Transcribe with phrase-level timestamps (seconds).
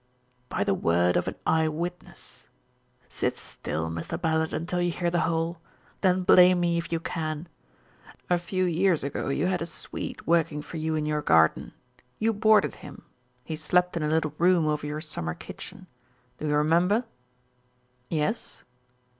[0.49, 2.47] "By the word of an eyewitness.
[3.07, 4.19] Sit still, Mr.
[4.19, 5.59] Ballard, until you hear the whole;
[6.01, 7.47] then blame me if you can.
[8.27, 11.75] A few years ago you had a Swede working for you in your garden.
[12.17, 13.03] You boarded him.
[13.43, 15.85] He slept in a little room over your summer kitchen;
[16.39, 17.05] do you remember?"
[18.09, 18.63] "Yes."